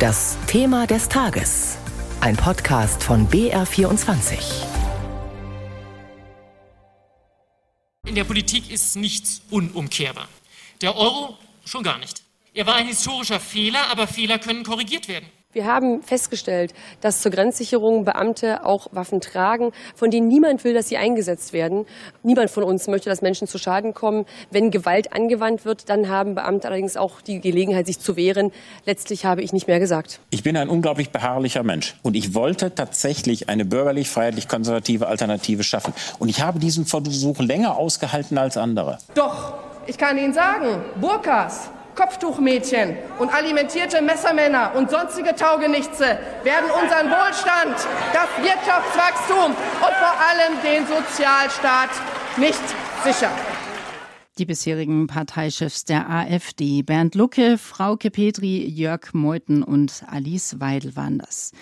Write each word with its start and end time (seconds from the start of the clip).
Das 0.00 0.38
Thema 0.46 0.86
des 0.86 1.10
Tages. 1.10 1.76
Ein 2.22 2.34
Podcast 2.34 3.04
von 3.04 3.28
BR24. 3.28 4.38
In 8.06 8.14
der 8.14 8.24
Politik 8.24 8.70
ist 8.70 8.96
nichts 8.96 9.42
unumkehrbar. 9.50 10.26
Der 10.80 10.96
Euro 10.96 11.36
schon 11.66 11.82
gar 11.82 11.98
nicht. 11.98 12.22
Er 12.54 12.66
war 12.66 12.76
ein 12.76 12.86
historischer 12.86 13.40
Fehler, 13.40 13.90
aber 13.90 14.06
Fehler 14.06 14.38
können 14.38 14.64
korrigiert 14.64 15.06
werden. 15.06 15.26
Wir 15.52 15.66
haben 15.66 16.00
festgestellt, 16.04 16.74
dass 17.00 17.22
zur 17.22 17.32
Grenzsicherung 17.32 18.04
Beamte 18.04 18.64
auch 18.64 18.86
Waffen 18.92 19.20
tragen, 19.20 19.72
von 19.96 20.08
denen 20.12 20.28
niemand 20.28 20.62
will, 20.62 20.74
dass 20.74 20.88
sie 20.88 20.96
eingesetzt 20.96 21.52
werden. 21.52 21.86
Niemand 22.22 22.52
von 22.52 22.62
uns 22.62 22.86
möchte, 22.86 23.10
dass 23.10 23.20
Menschen 23.20 23.48
zu 23.48 23.58
Schaden 23.58 23.92
kommen. 23.92 24.26
Wenn 24.52 24.70
Gewalt 24.70 25.12
angewandt 25.12 25.64
wird, 25.64 25.88
dann 25.88 26.08
haben 26.08 26.36
Beamte 26.36 26.68
allerdings 26.68 26.96
auch 26.96 27.20
die 27.20 27.40
Gelegenheit, 27.40 27.86
sich 27.86 27.98
zu 27.98 28.14
wehren. 28.14 28.52
Letztlich 28.86 29.24
habe 29.24 29.42
ich 29.42 29.52
nicht 29.52 29.66
mehr 29.66 29.80
gesagt. 29.80 30.20
Ich 30.30 30.44
bin 30.44 30.56
ein 30.56 30.68
unglaublich 30.68 31.10
beharrlicher 31.10 31.64
Mensch 31.64 31.96
und 32.02 32.14
ich 32.14 32.32
wollte 32.32 32.72
tatsächlich 32.72 33.48
eine 33.48 33.64
bürgerlich-freiheitlich-konservative 33.64 35.08
Alternative 35.08 35.64
schaffen. 35.64 35.94
Und 36.20 36.28
ich 36.28 36.42
habe 36.42 36.60
diesen 36.60 36.86
Versuch 36.86 37.40
länger 37.40 37.76
ausgehalten 37.76 38.38
als 38.38 38.56
andere. 38.56 38.98
Doch, 39.16 39.54
ich 39.88 39.98
kann 39.98 40.16
Ihnen 40.16 40.32
sagen, 40.32 40.80
Burkas, 41.00 41.70
Kopftuchmädchen 42.00 42.96
und 43.18 43.30
alimentierte 43.30 44.00
Messermänner 44.00 44.72
und 44.74 44.90
sonstige 44.90 45.34
Taugenichtse 45.34 46.18
werden 46.44 46.70
unseren 46.70 47.10
Wohlstand, 47.10 47.76
das 48.14 48.28
Wirtschaftswachstum 48.42 49.50
und 49.50 49.94
vor 50.00 50.14
allem 50.18 50.62
den 50.64 50.86
Sozialstaat 50.86 51.90
nicht 52.38 52.62
sichern. 53.04 53.34
Die 54.38 54.46
bisherigen 54.46 55.08
Parteichefs 55.08 55.84
der 55.84 56.08
AfD, 56.08 56.80
Bernd 56.80 57.14
Lucke, 57.16 57.58
Frauke 57.58 58.10
Petri, 58.10 58.66
Jörg 58.66 59.12
Meuthen 59.12 59.62
und 59.62 60.02
Alice 60.06 60.58
Weidel 60.58 60.96
waren 60.96 61.18
das. 61.18 61.52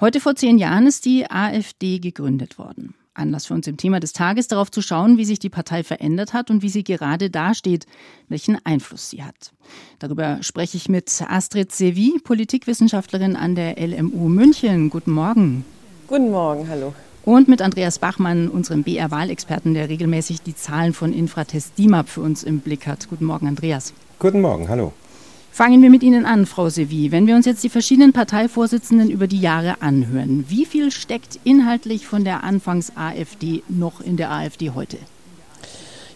Heute 0.00 0.18
vor 0.18 0.34
zehn 0.34 0.58
Jahren 0.58 0.88
ist 0.88 1.04
die 1.04 1.30
AfD 1.30 2.00
gegründet 2.00 2.58
worden. 2.58 2.96
Anlass 3.14 3.46
für 3.46 3.54
uns 3.54 3.66
im 3.66 3.76
Thema 3.76 4.00
des 4.00 4.12
Tages, 4.12 4.48
darauf 4.48 4.70
zu 4.70 4.82
schauen, 4.82 5.18
wie 5.18 5.24
sich 5.24 5.38
die 5.38 5.48
Partei 5.48 5.82
verändert 5.82 6.32
hat 6.32 6.50
und 6.50 6.62
wie 6.62 6.68
sie 6.68 6.84
gerade 6.84 7.30
dasteht, 7.30 7.86
welchen 8.28 8.58
Einfluss 8.64 9.10
sie 9.10 9.22
hat. 9.22 9.52
Darüber 9.98 10.38
spreche 10.42 10.76
ich 10.76 10.88
mit 10.88 11.22
Astrid 11.26 11.72
Sevi, 11.72 12.20
Politikwissenschaftlerin 12.22 13.36
an 13.36 13.54
der 13.54 13.76
LMU 13.78 14.28
München. 14.28 14.90
Guten 14.90 15.12
Morgen. 15.12 15.64
Guten 16.06 16.30
Morgen, 16.30 16.68
hallo. 16.68 16.92
Und 17.24 17.48
mit 17.48 17.62
Andreas 17.62 17.98
Bachmann, 17.98 18.48
unserem 18.48 18.82
BR-Wahlexperten, 18.82 19.72
der 19.72 19.88
regelmäßig 19.88 20.42
die 20.42 20.54
Zahlen 20.54 20.92
von 20.92 21.14
Infratest 21.14 21.78
DIMAP 21.78 22.08
für 22.08 22.20
uns 22.20 22.42
im 22.42 22.60
Blick 22.60 22.86
hat. 22.86 23.08
Guten 23.08 23.24
Morgen, 23.24 23.48
Andreas. 23.48 23.94
Guten 24.18 24.42
Morgen, 24.42 24.68
hallo. 24.68 24.92
Fangen 25.54 25.82
wir 25.82 25.90
mit 25.90 26.02
Ihnen 26.02 26.26
an, 26.26 26.46
Frau 26.46 26.68
Sevi. 26.68 27.12
Wenn 27.12 27.28
wir 27.28 27.36
uns 27.36 27.46
jetzt 27.46 27.62
die 27.62 27.68
verschiedenen 27.68 28.12
Parteivorsitzenden 28.12 29.08
über 29.08 29.28
die 29.28 29.40
Jahre 29.40 29.82
anhören, 29.82 30.44
wie 30.48 30.66
viel 30.66 30.90
steckt 30.90 31.38
inhaltlich 31.44 32.08
von 32.08 32.24
der 32.24 32.42
Anfangs-AfD 32.42 33.62
noch 33.68 34.00
in 34.00 34.16
der 34.16 34.32
AfD 34.32 34.70
heute? 34.70 34.96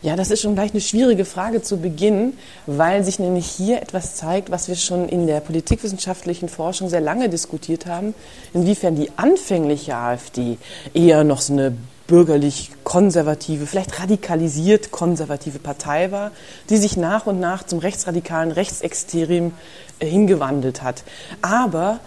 Ja, 0.02 0.16
das 0.16 0.32
ist 0.32 0.40
schon 0.40 0.56
gleich 0.56 0.72
eine 0.72 0.80
schwierige 0.80 1.24
Frage 1.24 1.62
zu 1.62 1.76
Beginn, 1.76 2.32
weil 2.66 3.04
sich 3.04 3.20
nämlich 3.20 3.46
hier 3.46 3.80
etwas 3.80 4.16
zeigt, 4.16 4.50
was 4.50 4.66
wir 4.66 4.74
schon 4.74 5.08
in 5.08 5.28
der 5.28 5.38
politikwissenschaftlichen 5.38 6.48
Forschung 6.48 6.88
sehr 6.88 7.00
lange 7.00 7.28
diskutiert 7.28 7.86
haben, 7.86 8.14
inwiefern 8.54 8.96
die 8.96 9.08
anfängliche 9.18 9.94
AfD 9.94 10.58
eher 10.94 11.22
noch 11.22 11.42
so 11.42 11.52
eine 11.52 11.76
bürgerlich-konservative, 12.08 13.66
vielleicht 13.66 14.00
radikalisiert 14.00 14.90
konservative 14.90 15.60
Partei 15.60 16.10
war, 16.10 16.32
die 16.68 16.76
sich 16.76 16.96
nach 16.96 17.26
und 17.26 17.38
nach 17.38 17.62
zum 17.62 17.78
rechtsradikalen 17.78 18.50
Rechtsextrem 18.50 19.52
äh, 20.00 20.06
hingewandelt 20.06 20.82
hat. 20.82 21.04
Aber 21.40 22.00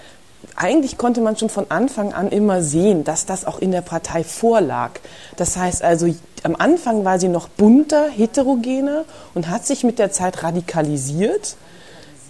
eigentlich 0.55 0.97
konnte 0.97 1.21
man 1.21 1.37
schon 1.37 1.49
von 1.49 1.67
Anfang 1.69 2.13
an 2.13 2.29
immer 2.29 2.61
sehen, 2.61 3.03
dass 3.03 3.25
das 3.25 3.45
auch 3.45 3.59
in 3.59 3.71
der 3.71 3.81
Partei 3.81 4.23
vorlag. 4.23 4.91
Das 5.37 5.55
heißt 5.55 5.83
also, 5.83 6.13
am 6.43 6.55
Anfang 6.55 7.05
war 7.05 7.19
sie 7.19 7.27
noch 7.27 7.47
bunter, 7.47 8.09
heterogener 8.09 9.05
und 9.35 9.49
hat 9.49 9.65
sich 9.65 9.83
mit 9.83 9.99
der 9.99 10.11
Zeit 10.11 10.41
radikalisiert. 10.43 11.55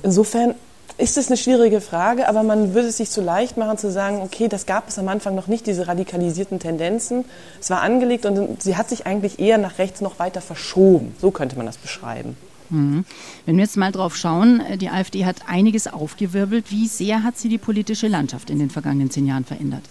Insofern 0.03 0.55
ist 0.97 1.17
es 1.17 1.27
eine 1.27 1.37
schwierige 1.37 1.81
Frage, 1.81 2.27
aber 2.27 2.43
man 2.43 2.73
würde 2.73 2.89
es 2.89 2.97
sich 2.97 3.09
zu 3.09 3.21
leicht 3.21 3.57
machen 3.57 3.77
zu 3.77 3.91
sagen, 3.91 4.21
okay, 4.21 4.47
das 4.47 4.65
gab 4.65 4.89
es 4.89 4.99
am 4.99 5.07
Anfang 5.07 5.35
noch 5.35 5.47
nicht, 5.47 5.67
diese 5.67 5.87
radikalisierten 5.87 6.59
Tendenzen. 6.59 7.25
Es 7.59 7.69
war 7.69 7.81
angelegt 7.81 8.25
und 8.25 8.61
sie 8.61 8.75
hat 8.75 8.89
sich 8.89 9.05
eigentlich 9.05 9.39
eher 9.39 9.57
nach 9.57 9.79
rechts 9.79 10.01
noch 10.01 10.19
weiter 10.19 10.41
verschoben. 10.41 11.15
So 11.19 11.31
könnte 11.31 11.57
man 11.57 11.65
das 11.65 11.77
beschreiben. 11.77 12.35
Mhm. 12.69 13.05
Wenn 13.45 13.57
wir 13.57 13.63
jetzt 13.63 13.77
mal 13.77 13.91
drauf 13.91 14.15
schauen, 14.15 14.61
äh, 14.61 14.77
die 14.77 14.89
AfD 14.89 15.25
hat 15.25 15.37
einiges 15.47 15.87
aufgewirbelt. 15.87 16.71
Wie 16.71 16.87
sehr 16.87 17.23
hat 17.23 17.37
sie 17.37 17.49
die 17.49 17.57
politische 17.57 18.07
Landschaft 18.07 18.49
in 18.49 18.59
den 18.59 18.69
vergangenen 18.69 19.11
zehn 19.11 19.27
Jahren 19.27 19.45
verändert? 19.45 19.83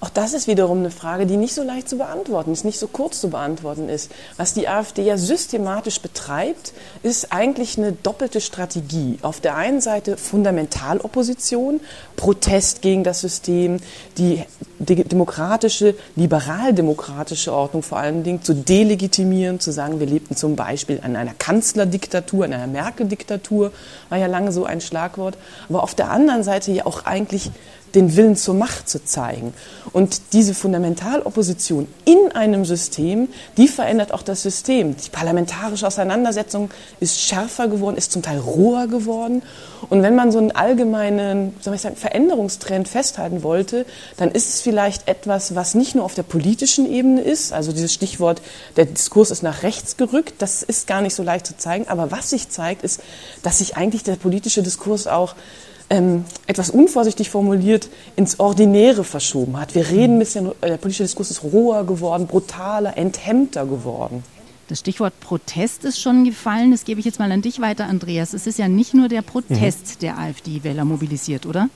Auch 0.00 0.10
das 0.10 0.32
ist 0.32 0.46
wiederum 0.46 0.78
eine 0.78 0.92
Frage, 0.92 1.26
die 1.26 1.36
nicht 1.36 1.54
so 1.54 1.64
leicht 1.64 1.88
zu 1.88 1.98
beantworten 1.98 2.52
ist, 2.52 2.64
nicht 2.64 2.78
so 2.78 2.86
kurz 2.86 3.20
zu 3.20 3.30
beantworten 3.30 3.88
ist. 3.88 4.12
Was 4.36 4.54
die 4.54 4.68
AfD 4.68 5.02
ja 5.02 5.16
systematisch 5.16 6.00
betreibt, 6.00 6.72
ist 7.02 7.32
eigentlich 7.32 7.78
eine 7.78 7.92
doppelte 7.92 8.40
Strategie. 8.40 9.18
Auf 9.22 9.40
der 9.40 9.56
einen 9.56 9.80
Seite 9.80 10.16
Fundamentalopposition, 10.16 11.80
Protest 12.14 12.80
gegen 12.80 13.02
das 13.02 13.20
System, 13.20 13.78
die 14.18 14.44
demokratische, 14.78 15.96
liberaldemokratische 16.14 17.52
Ordnung 17.52 17.82
vor 17.82 17.98
allen 17.98 18.22
Dingen 18.22 18.42
zu 18.42 18.54
delegitimieren, 18.54 19.58
zu 19.58 19.72
sagen, 19.72 19.98
wir 19.98 20.06
lebten 20.06 20.36
zum 20.36 20.54
Beispiel 20.54 21.00
an 21.02 21.16
einer 21.16 21.34
Kanzlerdiktatur, 21.34 22.44
an 22.44 22.52
einer 22.52 22.68
Merkel-Diktatur, 22.68 23.72
war 24.10 24.18
ja 24.18 24.28
lange 24.28 24.52
so 24.52 24.64
ein 24.64 24.80
Schlagwort. 24.80 25.36
Aber 25.68 25.82
auf 25.82 25.96
der 25.96 26.10
anderen 26.10 26.44
Seite 26.44 26.70
ja 26.70 26.86
auch 26.86 27.04
eigentlich 27.04 27.50
den 27.94 28.16
Willen 28.16 28.36
zur 28.36 28.54
Macht 28.54 28.88
zu 28.88 29.04
zeigen. 29.04 29.54
Und 29.92 30.20
diese 30.32 30.54
Fundamentalopposition 30.54 31.88
in 32.04 32.32
einem 32.32 32.64
System, 32.64 33.28
die 33.56 33.68
verändert 33.68 34.12
auch 34.12 34.22
das 34.22 34.42
System. 34.42 34.96
Die 34.96 35.08
parlamentarische 35.10 35.86
Auseinandersetzung 35.86 36.70
ist 37.00 37.20
schärfer 37.20 37.68
geworden, 37.68 37.96
ist 37.96 38.12
zum 38.12 38.22
Teil 38.22 38.38
roher 38.38 38.86
geworden. 38.86 39.42
Und 39.88 40.02
wenn 40.02 40.14
man 40.14 40.32
so 40.32 40.38
einen 40.38 40.52
allgemeinen 40.52 41.54
soll 41.60 41.74
ich 41.74 41.80
sagen, 41.80 41.96
Veränderungstrend 41.96 42.88
festhalten 42.88 43.42
wollte, 43.42 43.86
dann 44.16 44.30
ist 44.30 44.48
es 44.48 44.60
vielleicht 44.60 45.08
etwas, 45.08 45.54
was 45.54 45.74
nicht 45.74 45.94
nur 45.94 46.04
auf 46.04 46.14
der 46.14 46.22
politischen 46.22 46.90
Ebene 46.90 47.22
ist, 47.22 47.52
also 47.52 47.72
dieses 47.72 47.94
Stichwort, 47.94 48.42
der 48.76 48.86
Diskurs 48.86 49.30
ist 49.30 49.42
nach 49.42 49.62
rechts 49.62 49.96
gerückt, 49.96 50.34
das 50.38 50.62
ist 50.62 50.86
gar 50.86 51.00
nicht 51.00 51.14
so 51.14 51.22
leicht 51.22 51.46
zu 51.46 51.56
zeigen, 51.56 51.88
aber 51.88 52.10
was 52.10 52.30
sich 52.30 52.48
zeigt, 52.48 52.82
ist, 52.82 53.00
dass 53.42 53.58
sich 53.58 53.76
eigentlich 53.76 54.02
der 54.02 54.16
politische 54.16 54.62
Diskurs 54.62 55.06
auch 55.06 55.34
ähm, 55.90 56.24
etwas 56.46 56.70
unvorsichtig 56.70 57.30
formuliert 57.30 57.88
ins 58.16 58.40
Ordinäre 58.40 59.04
verschoben 59.04 59.58
hat. 59.58 59.74
Wir 59.74 59.88
reden 59.88 60.16
ein 60.16 60.18
bisschen, 60.18 60.52
äh, 60.60 60.68
der 60.68 60.76
politische 60.76 61.04
Diskurs 61.04 61.30
ist 61.30 61.42
roher 61.42 61.84
geworden, 61.84 62.26
brutaler, 62.26 62.96
enthemmter 62.96 63.64
geworden. 63.66 64.22
Das 64.68 64.80
Stichwort 64.80 65.18
Protest 65.20 65.84
ist 65.84 65.98
schon 65.98 66.24
gefallen. 66.24 66.72
Das 66.72 66.84
gebe 66.84 67.00
ich 67.00 67.06
jetzt 67.06 67.18
mal 67.18 67.32
an 67.32 67.40
dich 67.40 67.60
weiter, 67.60 67.86
Andreas. 67.86 68.34
Es 68.34 68.46
ist 68.46 68.58
ja 68.58 68.68
nicht 68.68 68.92
nur 68.92 69.08
der 69.08 69.22
Protest, 69.22 69.96
mhm. 69.96 69.98
der 70.02 70.18
AfD-Wähler 70.18 70.84
mobilisiert, 70.84 71.46
oder? 71.46 71.70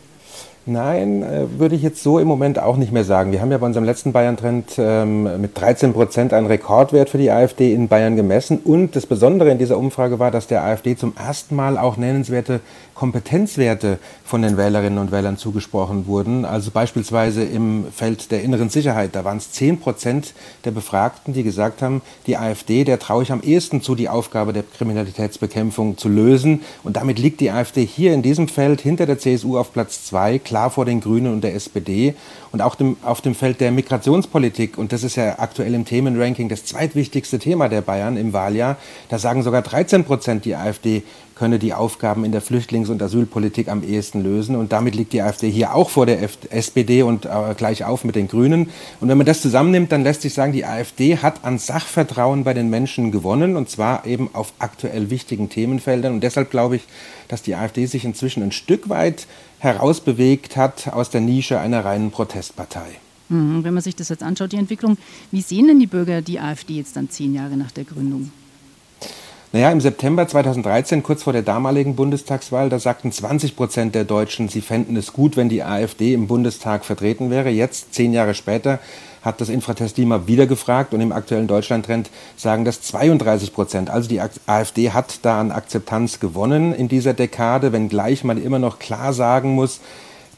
Nein, 0.65 1.25
äh, 1.25 1.59
würde 1.59 1.75
ich 1.75 1.83
jetzt 1.83 2.05
so 2.05 2.21
im 2.21 2.29
Moment 2.29 2.61
auch 2.61 2.77
nicht 2.77 2.93
mehr 2.93 3.03
sagen. 3.03 3.33
Wir 3.33 3.41
haben 3.41 3.51
ja 3.51 3.59
bei 3.59 3.67
unserem 3.67 3.85
letzten 3.85 4.13
Bayern-Trend 4.13 4.75
ähm, 4.79 5.41
mit 5.41 5.61
13 5.61 5.93
Prozent 5.93 6.33
einen 6.33 6.47
Rekordwert 6.47 7.11
für 7.11 7.19
die 7.19 7.33
AfD 7.33 7.75
in 7.75 7.89
Bayern 7.89 8.15
gemessen. 8.15 8.59
Und 8.59 8.95
das 8.95 9.07
Besondere 9.07 9.51
in 9.51 9.59
dieser 9.59 9.77
Umfrage 9.77 10.21
war, 10.21 10.31
dass 10.31 10.47
der 10.47 10.63
AfD 10.63 10.97
zum 10.97 11.15
ersten 11.17 11.57
Mal 11.57 11.79
auch 11.79 11.97
nennenswerte 11.97 12.61
Kompetenzwerte 12.95 13.99
von 14.25 14.43
den 14.43 14.57
Wählerinnen 14.57 15.01
und 15.01 15.11
Wählern 15.11 15.37
zugesprochen 15.37 16.07
wurden. 16.07 16.45
Also 16.45 16.71
beispielsweise 16.71 17.43
im 17.43 17.87
Feld 17.93 18.31
der 18.31 18.45
inneren 18.45 18.69
Sicherheit. 18.69 19.17
Da 19.17 19.25
waren 19.25 19.39
es 19.39 19.51
10 19.51 19.81
Prozent 19.81 20.33
der 20.65 20.71
Befragten, 20.71 21.35
die 21.35 21.43
gesagt 21.43 21.83
haben, 21.83 22.03
die 22.29 22.37
AfD, 22.37 22.85
der 22.85 23.01
traue 23.01 23.25
ich 23.25 23.33
am 23.33 23.43
ehesten 23.43 23.83
zu, 23.83 23.97
die 23.97 24.09
Aufgabe 24.09 24.53
der 24.53 24.63
Kriminalitätsbekämpfung 24.63 25.99
zu 25.99 26.09
lösen. 26.09 26.61
Und 26.85 26.97
damit 26.97 27.19
liegt 27.19 27.41
die 27.41 27.51
AfD 27.51 27.85
hier 27.85 28.15
in 28.15 28.23
diesem 28.23 28.47
Feld 28.47 28.81
hinter 28.81 29.07
der 29.07 29.19
CSU 29.19 29.59
auf 29.59 29.73
Platz 29.73 30.05
zwei 30.23 30.39
klar 30.39 30.71
vor 30.71 30.85
den 30.85 31.01
Grünen 31.01 31.33
und 31.33 31.43
der 31.43 31.55
SPD 31.57 32.15
und 32.53 32.63
auch 32.63 32.77
dem, 32.77 32.97
auf 33.03 33.21
dem 33.21 33.35
Feld 33.35 33.61
der 33.61 33.73
Migrationspolitik. 33.73 34.79
Und 34.79 34.93
das 34.93 35.03
ist 35.03 35.17
ja 35.17 35.39
aktuell 35.39 35.75
im 35.75 35.85
Themenranking 35.85 36.49
das 36.49 36.65
zweitwichtigste 36.65 37.41
Thema 37.41 37.69
der 37.69 37.81
Bayern 37.81 38.17
im 38.17 38.33
Wahljahr. 38.33 38.77
Da 39.09 39.19
sagen 39.19 39.43
sogar 39.43 39.63
13 39.63 40.05
Prozent, 40.05 40.45
die 40.45 40.55
AfD 40.55 41.03
könne 41.35 41.59
die 41.59 41.75
Aufgaben 41.75 42.25
in 42.25 42.31
der 42.31 42.43
Flüchtlings- 42.43 42.89
und 42.89 43.03
Asylpolitik 43.03 43.69
am 43.69 43.83
ehesten 43.83 44.23
lösen. 44.23 44.55
Und 44.55 44.71
damit 44.71 44.95
liegt 44.95 45.13
die 45.13 45.23
AfD 45.23 45.51
hier 45.51 45.75
auch 45.75 45.91
vor 45.91 46.07
der 46.07 46.21
SPD 46.51 47.03
und 47.03 47.25
äh, 47.25 47.55
gleich 47.57 47.85
auf 47.85 48.05
mit 48.05 48.15
den 48.15 48.29
Grünen. 48.29 48.71
Und 49.01 49.09
wenn 49.09 49.17
man 49.17 49.27
das 49.27 49.41
zusammennimmt, 49.43 49.91
dann 49.91 50.05
lässt 50.05 50.23
sich 50.23 50.35
sagen, 50.35 50.53
die 50.53 50.65
AfD 50.65 51.17
hat 51.17 51.45
an 51.45 51.59
Sachvertrauen 51.59 52.45
bei 52.45 52.55
den 52.55 52.71
Menschen 52.71 53.11
gewonnen 53.11 53.57
und 53.57 53.69
zwar 53.69 54.07
eben 54.07 54.31
auf 54.35 54.53
aktuell 54.61 55.11
wichtigen 55.11 55.49
Themenfeldern. 55.49 56.15
Und 56.15 56.21
deshalb 56.21 56.51
glaube 56.51 56.77
ich, 56.77 56.83
dass 57.27 57.43
die 57.43 57.55
AfD 57.55 57.87
sich 57.87 58.05
inzwischen 58.05 58.43
ein 58.43 58.53
Stück 58.53 58.89
weit 58.89 59.27
herausbewegt 59.63 60.57
hat 60.57 60.89
aus 60.93 61.11
der 61.11 61.21
Nische 61.21 61.61
einer 61.61 61.85
reinen 61.85 62.11
Protestpartei. 62.11 62.99
Mhm, 63.29 63.63
wenn 63.63 63.73
man 63.73 63.83
sich 63.83 63.95
das 63.95 64.09
jetzt 64.09 64.25
anschaut, 64.25 64.51
die 64.51 64.57
Entwicklung, 64.57 64.99
wie 65.31 65.41
sehen 65.41 65.69
denn 65.69 65.79
die 65.79 65.87
Bürger 65.87 66.21
die 66.21 66.41
AfD 66.41 66.75
jetzt 66.75 66.97
dann 66.97 67.09
zehn 67.09 67.33
Jahre 67.33 67.57
nach 67.57 67.71
der 67.71 67.85
Gründung? 67.85 68.33
Naja, 69.55 69.71
im 69.71 69.83
September 69.83 70.27
2013, 70.27 71.03
kurz 71.03 71.25
vor 71.25 71.35
der 71.35 71.43
damaligen 71.43 71.95
Bundestagswahl, 71.95 72.71
da 72.71 72.79
sagten 72.79 73.13
20 73.13 73.55
Prozent 73.55 73.95
der 73.95 74.05
Deutschen, 74.05 74.49
sie 74.49 74.63
fänden 74.63 74.97
es 74.97 75.13
gut, 75.13 75.37
wenn 75.37 75.51
die 75.51 75.63
AfD 75.63 76.15
im 76.15 76.27
Bundestag 76.27 76.87
vertreten 76.87 77.29
wäre. 77.29 77.51
Jetzt, 77.51 77.93
zehn 77.93 78.15
Jahre 78.15 78.33
später, 78.33 78.79
hat 79.21 79.43
das 79.43 79.51
Infratest 79.51 79.99
Lima 79.99 80.27
wieder 80.27 80.47
gefragt 80.47 80.95
und 80.95 81.03
im 81.03 81.13
aktuellen 81.13 81.49
Deutschlandtrend 81.49 82.09
sagen 82.35 82.65
das 82.65 82.81
32 82.81 83.53
Prozent. 83.53 83.91
Also 83.91 84.09
die 84.09 84.23
AfD 84.47 84.91
hat 84.93 85.19
da 85.21 85.39
an 85.39 85.53
Akzeptanz 85.53 86.19
gewonnen 86.19 86.75
in 86.75 86.89
dieser 86.89 87.13
Dekade, 87.13 87.75
wenngleich 87.75 88.25
man 88.25 88.43
immer 88.43 88.59
noch 88.59 88.79
klar 88.79 89.13
sagen 89.13 89.51
muss, 89.51 89.81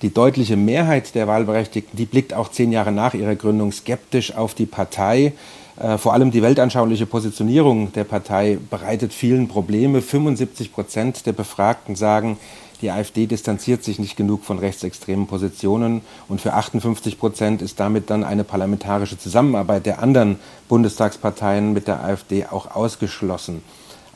die 0.03 0.13
deutliche 0.13 0.57
Mehrheit 0.57 1.15
der 1.15 1.29
Wahlberechtigten, 1.29 1.97
die 1.97 2.07
blickt 2.07 2.35
auch 2.35 2.51
zehn 2.51 2.73
Jahre 2.73 2.91
nach 2.91 3.15
ihrer 3.15 3.37
Gründung 3.37 3.71
skeptisch 3.71 4.35
auf 4.35 4.55
die 4.55 4.67
Partei. 4.67 5.35
Äh, 5.77 5.99
vor 5.99 6.13
allem 6.13 6.31
die 6.31 6.43
weltanschauliche 6.43 7.07
Positionierung 7.07 7.93
der 7.93 8.05
Partei 8.05 8.59
bereitet 8.71 9.13
vielen 9.13 9.49
Probleme. 9.49 10.03
75 10.03 10.73
Prozent 10.73 11.27
der 11.27 11.33
Befragten 11.33 11.97
sagen, 11.97 12.39
die 12.81 12.91
AfD 12.91 13.27
distanziert 13.27 13.83
sich 13.83 13.99
nicht 13.99 14.17
genug 14.17 14.45
von 14.45 14.59
rechtsextremen 14.59 15.27
Positionen 15.27 16.03
und 16.29 16.41
für 16.41 16.55
58 16.55 17.19
Prozent 17.19 17.63
ist 17.63 17.81
damit 17.81 18.11
dann 18.11 18.25
eine 18.25 18.45
parlamentarische 18.45 19.19
Zusammenarbeit 19.19 19.87
der 19.87 20.01
anderen 20.01 20.39
Bundestagsparteien 20.69 21.73
mit 21.73 21.89
der 21.89 22.05
AfD 22.05 22.47
auch 22.47 22.75
ausgeschlossen. 22.75 23.63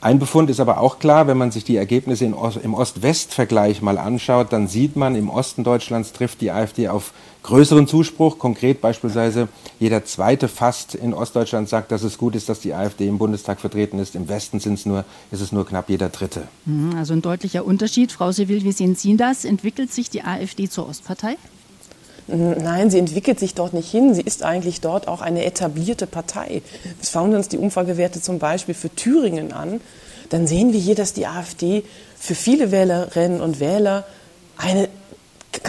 Ein 0.00 0.18
Befund 0.20 0.48
ist 0.48 0.60
aber 0.60 0.80
auch 0.80 1.00
klar, 1.00 1.26
wenn 1.26 1.36
man 1.36 1.50
sich 1.50 1.64
die 1.64 1.76
Ergebnisse 1.76 2.24
im 2.24 2.34
Ost-West-Vergleich 2.74 3.82
mal 3.82 3.98
anschaut, 3.98 4.52
dann 4.52 4.68
sieht 4.68 4.94
man, 4.94 5.16
im 5.16 5.28
Osten 5.28 5.64
Deutschlands 5.64 6.12
trifft 6.12 6.40
die 6.40 6.52
AfD 6.52 6.88
auf 6.88 7.12
größeren 7.42 7.88
Zuspruch. 7.88 8.38
Konkret 8.38 8.80
beispielsweise 8.80 9.48
jeder 9.80 10.04
zweite 10.04 10.46
fast 10.48 10.94
in 10.94 11.14
Ostdeutschland 11.14 11.68
sagt, 11.68 11.90
dass 11.90 12.02
es 12.02 12.16
gut 12.16 12.36
ist, 12.36 12.48
dass 12.48 12.60
die 12.60 12.74
AfD 12.74 13.08
im 13.08 13.18
Bundestag 13.18 13.60
vertreten 13.60 13.98
ist. 13.98 14.14
Im 14.14 14.28
Westen 14.28 14.60
sind 14.60 14.74
es 14.74 14.86
nur, 14.86 15.04
ist 15.32 15.40
es 15.40 15.50
nur 15.50 15.66
knapp 15.66 15.88
jeder 15.88 16.10
dritte. 16.10 16.46
Mhm, 16.64 16.94
also 16.96 17.14
ein 17.14 17.22
deutlicher 17.22 17.64
Unterschied. 17.64 18.12
Frau 18.12 18.30
Seville, 18.30 18.62
wie 18.62 18.72
sehen 18.72 18.94
Sie 18.94 19.16
das? 19.16 19.44
Entwickelt 19.44 19.92
sich 19.92 20.10
die 20.10 20.22
AfD 20.22 20.68
zur 20.68 20.88
Ostpartei? 20.88 21.36
Nein, 22.28 22.90
sie 22.90 22.98
entwickelt 22.98 23.40
sich 23.40 23.54
dort 23.54 23.72
nicht 23.72 23.90
hin. 23.90 24.14
Sie 24.14 24.20
ist 24.20 24.42
eigentlich 24.42 24.82
dort 24.82 25.08
auch 25.08 25.22
eine 25.22 25.46
etablierte 25.46 26.06
Partei. 26.06 26.62
Schauen 27.02 27.30
wir 27.30 27.38
uns 27.38 27.48
die 27.48 27.58
Umfragewerte 27.58 28.20
zum 28.20 28.38
Beispiel 28.38 28.74
für 28.74 28.90
Thüringen 28.90 29.52
an, 29.52 29.80
dann 30.28 30.46
sehen 30.46 30.74
wir 30.74 30.80
hier, 30.80 30.94
dass 30.94 31.14
die 31.14 31.26
AfD 31.26 31.84
für 32.18 32.34
viele 32.34 32.70
Wählerinnen 32.70 33.40
und 33.40 33.60
Wähler 33.60 34.04
eine 34.58 34.88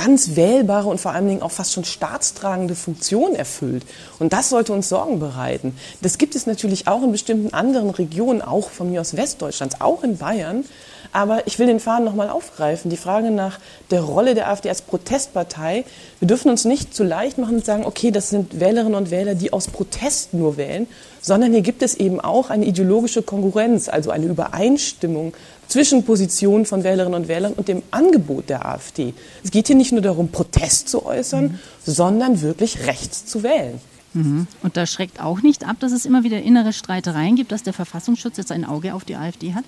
ganz 0.01 0.37
wählbare 0.37 0.87
und 0.87 1.01
vor 1.01 1.11
allen 1.11 1.27
Dingen 1.27 1.41
auch 1.41 1.51
fast 1.51 1.73
schon 1.73 1.83
staatstragende 1.83 2.73
Funktion 2.73 3.35
erfüllt. 3.35 3.83
Und 4.17 4.31
das 4.31 4.47
sollte 4.47 4.71
uns 4.71 4.87
Sorgen 4.87 5.19
bereiten. 5.19 5.75
Das 6.01 6.17
gibt 6.17 6.35
es 6.35 6.45
natürlich 6.45 6.87
auch 6.87 7.03
in 7.03 7.11
bestimmten 7.11 7.53
anderen 7.53 7.89
Regionen, 7.89 8.41
auch 8.41 8.69
von 8.69 8.89
mir 8.89 9.01
aus 9.01 9.17
Westdeutschlands, 9.17 9.81
auch 9.81 10.03
in 10.03 10.17
Bayern. 10.17 10.63
Aber 11.11 11.45
ich 11.47 11.59
will 11.59 11.67
den 11.67 11.81
Faden 11.81 12.05
nochmal 12.05 12.29
aufgreifen. 12.29 12.89
Die 12.89 12.95
Frage 12.95 13.29
nach 13.29 13.59
der 13.91 14.01
Rolle 14.01 14.35
der 14.35 14.49
AfD 14.49 14.69
als 14.69 14.83
Protestpartei. 14.83 15.83
Wir 16.19 16.27
dürfen 16.29 16.49
uns 16.49 16.63
nicht 16.63 16.95
zu 16.95 17.03
leicht 17.03 17.37
machen 17.37 17.55
und 17.55 17.65
sagen, 17.65 17.85
okay, 17.85 18.11
das 18.11 18.29
sind 18.29 18.61
Wählerinnen 18.61 18.95
und 18.95 19.11
Wähler, 19.11 19.35
die 19.35 19.51
aus 19.51 19.67
Protest 19.67 20.33
nur 20.33 20.55
wählen, 20.55 20.87
sondern 21.19 21.51
hier 21.51 21.61
gibt 21.61 21.81
es 21.81 21.95
eben 21.95 22.21
auch 22.21 22.49
eine 22.49 22.65
ideologische 22.65 23.21
Konkurrenz, 23.21 23.89
also 23.89 24.11
eine 24.11 24.27
Übereinstimmung 24.27 25.33
zwischen 25.69 26.03
Positionen 26.03 26.65
von 26.65 26.83
Wählerinnen 26.83 27.21
und 27.21 27.27
Wählern 27.29 27.53
und 27.53 27.69
dem 27.69 27.83
Angebot 27.91 28.49
der 28.49 28.65
AfD. 28.65 29.13
Es 29.43 29.51
geht 29.51 29.67
hier 29.67 29.75
nicht 29.75 29.93
nur 29.93 30.01
darum, 30.01 30.29
Protest 30.29 30.89
zu 30.89 31.05
äußern, 31.05 31.43
mhm. 31.43 31.59
sondern 31.85 32.41
wirklich 32.41 32.85
rechts 32.87 33.25
zu 33.25 33.43
wählen. 33.43 33.79
Mhm. 34.13 34.47
Und 34.63 34.75
da 34.75 34.85
schreckt 34.85 35.21
auch 35.21 35.41
nicht 35.41 35.67
ab, 35.67 35.77
dass 35.79 35.91
es 35.91 36.05
immer 36.05 36.23
wieder 36.23 36.41
innere 36.41 36.73
Streitereien 36.73 37.35
gibt, 37.35 37.51
dass 37.51 37.63
der 37.63 37.73
Verfassungsschutz 37.73 38.37
jetzt 38.37 38.51
ein 38.51 38.65
Auge 38.65 38.93
auf 38.93 39.05
die 39.05 39.15
AfD 39.15 39.53
hat? 39.53 39.63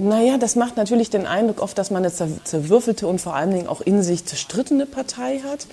Naja, 0.00 0.38
das 0.38 0.54
macht 0.54 0.76
natürlich 0.76 1.10
den 1.10 1.26
Eindruck 1.26 1.60
oft, 1.60 1.76
dass 1.76 1.90
man 1.90 2.04
eine 2.04 2.12
zerwürfelte 2.12 3.08
und 3.08 3.20
vor 3.20 3.34
allen 3.34 3.50
Dingen 3.50 3.66
auch 3.66 3.80
in 3.80 4.04
sich 4.04 4.24
zerstrittene 4.24 4.86
Partei 4.86 5.40
hat. 5.40 5.66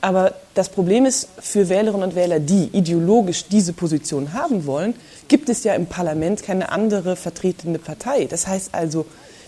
Aber 0.00 0.34
das 0.54 0.68
Problem 0.68 1.06
ist, 1.06 1.28
für 1.38 1.68
Wählerinnen 1.68 2.02
und 2.02 2.16
Wähler, 2.16 2.40
die 2.40 2.70
ideologisch 2.72 3.46
diese 3.46 3.72
Position 3.72 4.32
haben 4.32 4.66
wollen, 4.66 4.94
gibt 5.28 5.48
es 5.48 5.62
ja 5.62 5.74
im 5.74 5.86
Parlament 5.86 6.42
keine 6.42 6.70
andere 6.72 7.14
vertretende 7.14 7.78
Partei. 7.78 8.24
Das 8.24 8.48
heißt 8.48 8.74
also, 8.74 9.06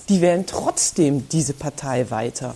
die 0.08 0.20
wählen 0.20 0.46
trotzdem 0.46 1.28
diese 1.28 1.52
Partei 1.52 2.08
weiter. 2.10 2.54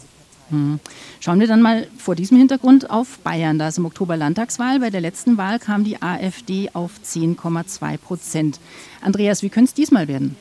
Hm. 0.50 0.78
Schauen 1.18 1.40
wir 1.40 1.48
dann 1.48 1.60
mal 1.62 1.88
vor 1.98 2.14
diesem 2.14 2.36
Hintergrund 2.36 2.88
auf 2.88 3.18
Bayern. 3.24 3.58
Da 3.58 3.66
ist 3.66 3.78
im 3.78 3.86
Oktober 3.86 4.16
Landtagswahl. 4.16 4.78
Bei 4.78 4.90
der 4.90 5.00
letzten 5.00 5.38
Wahl 5.38 5.58
kam 5.58 5.82
die 5.82 6.00
AfD 6.00 6.70
auf 6.72 6.92
10,2 7.04 7.98
Prozent. 7.98 8.60
Andreas, 9.00 9.42
wie 9.42 9.50
könnte 9.50 9.70
es 9.70 9.74
diesmal 9.74 10.06
werden? 10.06 10.36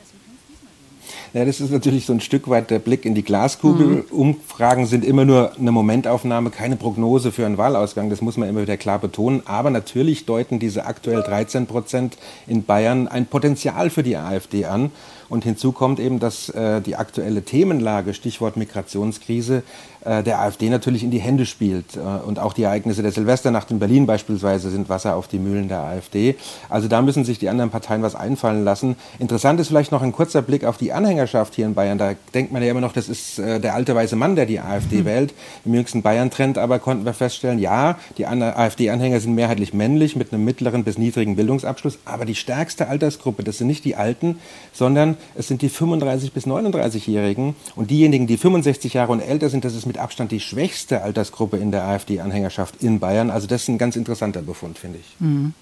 Ja, 1.34 1.46
das 1.46 1.62
ist 1.62 1.70
natürlich 1.70 2.04
so 2.04 2.12
ein 2.12 2.20
Stück 2.20 2.48
weit 2.50 2.70
der 2.70 2.78
Blick 2.78 3.06
in 3.06 3.14
die 3.14 3.22
Glaskugel. 3.22 3.86
Mhm. 3.86 4.04
Umfragen 4.10 4.84
sind 4.84 5.02
immer 5.02 5.24
nur 5.24 5.52
eine 5.58 5.72
Momentaufnahme, 5.72 6.50
keine 6.50 6.76
Prognose 6.76 7.32
für 7.32 7.46
einen 7.46 7.56
Wahlausgang. 7.56 8.10
Das 8.10 8.20
muss 8.20 8.36
man 8.36 8.50
immer 8.50 8.60
wieder 8.60 8.76
klar 8.76 8.98
betonen. 8.98 9.40
Aber 9.46 9.70
natürlich 9.70 10.26
deuten 10.26 10.58
diese 10.58 10.84
aktuell 10.84 11.22
13 11.22 11.66
Prozent 11.66 12.18
in 12.46 12.64
Bayern 12.64 13.08
ein 13.08 13.24
Potenzial 13.24 13.88
für 13.88 14.02
die 14.02 14.16
AfD 14.16 14.66
an. 14.66 14.90
Und 15.30 15.44
hinzu 15.44 15.72
kommt 15.72 15.98
eben, 15.98 16.18
dass 16.18 16.50
äh, 16.50 16.82
die 16.82 16.96
aktuelle 16.96 17.42
Themenlage, 17.42 18.12
Stichwort 18.12 18.58
Migrationskrise, 18.58 19.62
der 20.04 20.40
AfD 20.40 20.68
natürlich 20.68 21.04
in 21.04 21.10
die 21.10 21.20
Hände 21.20 21.46
spielt. 21.46 21.96
Äh, 21.96 22.00
und 22.26 22.38
auch 22.38 22.52
die 22.52 22.64
Ereignisse 22.64 23.02
der 23.02 23.12
Silvesternacht 23.12 23.70
in 23.70 23.78
Berlin 23.78 24.06
beispielsweise 24.06 24.70
sind 24.70 24.88
Wasser 24.88 25.16
auf 25.16 25.28
die 25.28 25.38
Mühlen 25.38 25.68
der 25.68 25.80
AfD. 25.80 26.36
Also 26.68 26.88
da 26.88 27.02
müssen 27.02 27.24
sich 27.24 27.38
die 27.38 27.48
anderen 27.48 27.70
Parteien 27.70 28.02
was 28.02 28.14
einfallen 28.14 28.64
lassen. 28.64 28.96
Interessant 29.18 29.60
ist 29.60 29.68
vielleicht 29.68 29.92
noch 29.92 30.02
ein 30.02 30.12
kurzer 30.12 30.42
Blick 30.42 30.64
auf 30.64 30.76
die 30.76 30.92
Anhängerschaft 30.92 31.54
hier 31.54 31.66
in 31.66 31.74
Bayern. 31.74 31.98
Da 31.98 32.14
denkt 32.34 32.52
man 32.52 32.62
ja 32.62 32.70
immer 32.70 32.80
noch, 32.80 32.92
das 32.92 33.08
ist 33.08 33.38
äh, 33.38 33.60
der 33.60 33.74
alte 33.74 33.94
weiße 33.94 34.16
Mann, 34.16 34.36
der 34.36 34.46
die 34.46 34.60
AfD 34.60 34.98
hm. 34.98 35.04
wählt. 35.04 35.34
Im 35.64 35.74
jüngsten 35.74 36.02
Bayern-Trend 36.02 36.58
aber 36.58 36.78
konnten 36.78 37.04
wir 37.04 37.14
feststellen, 37.14 37.58
ja, 37.58 37.96
die 38.18 38.26
AfD-Anhänger 38.26 39.20
sind 39.20 39.34
mehrheitlich 39.34 39.72
männlich 39.72 40.16
mit 40.16 40.32
einem 40.32 40.44
mittleren 40.44 40.84
bis 40.84 40.98
niedrigen 40.98 41.36
Bildungsabschluss. 41.36 41.98
Aber 42.04 42.24
die 42.24 42.34
stärkste 42.34 42.88
Altersgruppe, 42.88 43.44
das 43.44 43.58
sind 43.58 43.68
nicht 43.68 43.84
die 43.84 43.96
Alten, 43.96 44.38
sondern 44.72 45.16
es 45.34 45.48
sind 45.48 45.62
die 45.62 45.68
35 45.68 46.32
bis 46.32 46.46
39-Jährigen 46.46 47.54
und 47.76 47.90
diejenigen, 47.90 48.26
die 48.26 48.36
65 48.36 48.94
Jahre 48.94 49.12
und 49.12 49.20
älter 49.20 49.48
sind, 49.48 49.64
das 49.64 49.74
ist 49.74 49.86
mit 49.92 49.98
Abstand 49.98 50.32
die 50.32 50.40
schwächste 50.40 51.02
Altersgruppe 51.02 51.58
in 51.58 51.70
der 51.70 51.84
AfD-Anhängerschaft 51.84 52.82
in 52.82 52.98
Bayern. 52.98 53.30
Also 53.30 53.46
das 53.46 53.62
ist 53.62 53.68
ein 53.68 53.76
ganz 53.76 53.94
interessanter 53.94 54.40
Befund, 54.40 54.78
finde 54.78 55.00
ich. 55.00 55.20
Mhm. 55.20 55.52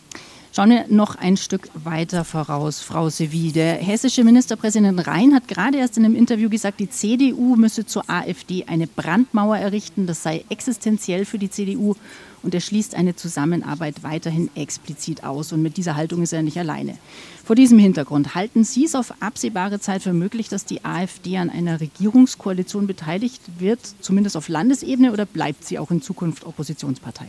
Schauen 0.52 0.70
wir 0.70 0.86
noch 0.88 1.14
ein 1.14 1.36
Stück 1.36 1.68
weiter 1.74 2.24
voraus, 2.24 2.80
Frau 2.80 3.08
Sevi. 3.08 3.52
Der 3.52 3.74
hessische 3.74 4.24
Ministerpräsident 4.24 5.06
Rhein 5.06 5.32
hat 5.32 5.46
gerade 5.46 5.78
erst 5.78 5.96
in 5.96 6.04
einem 6.04 6.16
Interview 6.16 6.50
gesagt, 6.50 6.80
die 6.80 6.90
CDU 6.90 7.54
müsse 7.54 7.86
zur 7.86 8.10
AfD 8.10 8.64
eine 8.66 8.88
Brandmauer 8.88 9.58
errichten. 9.58 10.08
Das 10.08 10.24
sei 10.24 10.44
existenziell 10.48 11.24
für 11.24 11.38
die 11.38 11.50
CDU 11.50 11.94
und 12.42 12.52
er 12.52 12.60
schließt 12.60 12.96
eine 12.96 13.14
Zusammenarbeit 13.14 14.02
weiterhin 14.02 14.50
explizit 14.56 15.22
aus. 15.22 15.52
Und 15.52 15.62
mit 15.62 15.76
dieser 15.76 15.94
Haltung 15.94 16.20
ist 16.20 16.32
er 16.32 16.42
nicht 16.42 16.58
alleine. 16.58 16.98
Vor 17.44 17.54
diesem 17.54 17.78
Hintergrund 17.78 18.34
halten 18.34 18.64
Sie 18.64 18.86
es 18.86 18.96
auf 18.96 19.14
absehbare 19.20 19.78
Zeit 19.78 20.02
für 20.02 20.12
möglich, 20.12 20.48
dass 20.48 20.64
die 20.64 20.84
AfD 20.84 21.36
an 21.36 21.50
einer 21.50 21.80
Regierungskoalition 21.80 22.88
beteiligt 22.88 23.40
wird, 23.60 23.78
zumindest 24.00 24.36
auf 24.36 24.48
Landesebene, 24.48 25.12
oder 25.12 25.26
bleibt 25.26 25.64
sie 25.64 25.78
auch 25.78 25.92
in 25.92 26.02
Zukunft 26.02 26.44
Oppositionspartei? 26.44 27.28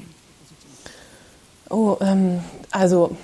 Oh, 1.72 1.98
ähm, 2.01 2.40
also 2.70 3.16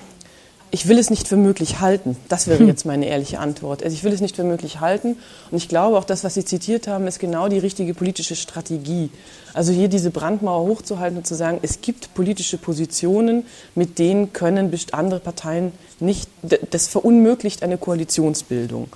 ich 0.70 0.88
will 0.88 1.00
es 1.00 1.10
nicht 1.10 1.28
für 1.28 1.38
möglich 1.38 1.80
halten. 1.80 2.18
Das 2.28 2.48
wäre 2.48 2.60
hm. 2.60 2.68
jetzt 2.68 2.86
meine 2.86 3.08
ehrliche 3.08 3.40
Antwort. 3.40 3.84
Also 3.84 3.94
ich 3.94 4.04
will 4.04 4.12
es 4.12 4.22
nicht 4.22 4.36
für 4.36 4.44
möglich 4.44 4.80
halten. 4.80 5.18
Und 5.50 5.58
ich 5.58 5.70
glaube 5.70 5.98
auch, 5.98 6.04
das, 6.04 6.24
was 6.24 6.34
Sie 6.34 6.44
zitiert 6.44 6.88
haben, 6.88 7.08
ist 7.08 7.20
genau 7.20 7.48
die 7.48 7.58
richtige 7.58 7.94
politische 7.94 8.36
Strategie. 8.36 9.10
Also 9.54 9.72
hier 9.72 9.88
diese 9.88 10.12
Brandmauer 10.12 10.68
hochzuhalten 10.68 11.18
und 11.18 11.26
zu 11.26 11.36
sagen, 11.36 11.60
es 11.62 11.82
gibt 11.82 12.14
politische 12.14 12.58
Positionen, 12.58 13.46
mit 13.76 13.98
denen 13.98 14.34
können 14.34 14.74
andere 14.92 15.20
Parteien 15.20 15.72
nicht, 16.00 16.30
das 16.72 16.88
verunmöglicht 16.88 17.64
eine 17.64 17.78
Koalitionsbildung. 17.78 18.90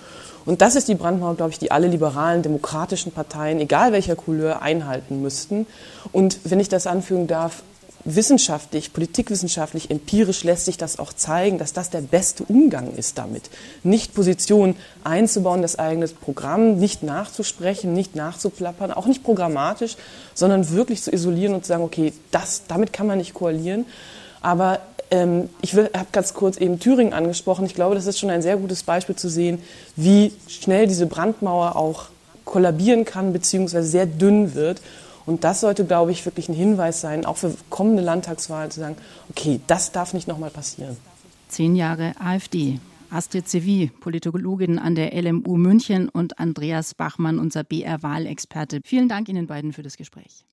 Und 0.45 0.61
das 0.61 0.75
ist 0.75 0.87
die 0.87 0.95
Brandmauer, 0.95 1.35
glaube 1.35 1.51
ich, 1.51 1.59
die 1.59 1.71
alle 1.71 1.87
liberalen, 1.87 2.41
demokratischen 2.41 3.11
Parteien, 3.11 3.59
egal 3.59 3.91
welcher 3.91 4.15
Couleur, 4.15 4.61
einhalten 4.61 5.21
müssten. 5.21 5.67
Und 6.11 6.39
wenn 6.43 6.59
ich 6.59 6.67
das 6.67 6.87
anfügen 6.87 7.27
darf, 7.27 7.63
wissenschaftlich, 8.05 8.93
politikwissenschaftlich, 8.93 9.91
empirisch 9.91 10.43
lässt 10.43 10.65
sich 10.65 10.77
das 10.77 10.99
auch 10.99 11.13
zeigen, 11.13 11.57
dass 11.57 11.73
das 11.73 11.89
der 11.89 12.01
beste 12.01 12.43
Umgang 12.43 12.93
ist 12.95 13.17
damit. 13.17 13.49
Nicht 13.83 14.13
Position 14.13 14.75
einzubauen, 15.03 15.61
das 15.61 15.77
eigene 15.77 16.07
Programm, 16.07 16.77
nicht 16.77 17.03
nachzusprechen, 17.03 17.93
nicht 17.93 18.15
nachzuplappern, 18.15 18.91
auch 18.91 19.05
nicht 19.05 19.23
programmatisch, 19.23 19.97
sondern 20.33 20.71
wirklich 20.71 21.01
zu 21.03 21.11
isolieren 21.11 21.53
und 21.53 21.63
zu 21.63 21.69
sagen, 21.69 21.83
okay, 21.83 22.13
das, 22.31 22.63
damit 22.67 22.93
kann 22.93 23.07
man 23.07 23.17
nicht 23.17 23.33
koalieren. 23.33 23.85
Aber 24.41 24.79
ähm, 25.11 25.49
ich 25.61 25.75
habe 25.75 25.89
ganz 26.11 26.33
kurz 26.33 26.57
eben 26.57 26.79
Thüringen 26.79 27.13
angesprochen. 27.13 27.65
Ich 27.65 27.75
glaube, 27.75 27.95
das 27.95 28.07
ist 28.07 28.19
schon 28.19 28.29
ein 28.29 28.41
sehr 28.41 28.57
gutes 28.57 28.83
Beispiel 28.83 29.15
zu 29.15 29.29
sehen, 29.29 29.61
wie 29.95 30.33
schnell 30.47 30.87
diese 30.87 31.05
Brandmauer 31.05 31.75
auch 31.75 32.05
kollabieren 32.45 33.05
kann, 33.05 33.33
beziehungsweise 33.33 33.87
sehr 33.87 34.05
dünn 34.05 34.55
wird 34.55 34.81
und 35.25 35.43
das 35.43 35.61
sollte, 35.61 35.85
glaube 35.85 36.11
ich, 36.11 36.25
wirklich 36.25 36.49
ein 36.49 36.55
Hinweis 36.55 37.01
sein, 37.01 37.25
auch 37.25 37.37
für 37.37 37.53
kommende 37.69 38.01
Landtagswahlen 38.01 38.71
zu 38.71 38.79
sagen, 38.79 38.95
okay, 39.29 39.61
das 39.67 39.91
darf 39.91 40.13
nicht 40.13 40.27
nochmal 40.27 40.49
passieren. 40.49 40.97
Zehn 41.47 41.75
Jahre 41.75 42.13
AfD. 42.19 42.79
Astrid 43.09 43.49
Sevi, 43.49 43.91
Politologin 43.99 44.79
an 44.79 44.95
der 44.95 45.13
LMU 45.21 45.57
München 45.57 46.07
und 46.07 46.39
Andreas 46.39 46.93
Bachmann, 46.93 47.39
unser 47.39 47.65
BR-Wahlexperte. 47.65 48.79
Vielen 48.85 49.09
Dank 49.09 49.27
Ihnen 49.27 49.47
beiden 49.47 49.73
für 49.73 49.83
das 49.83 49.97
Gespräch. 49.97 50.45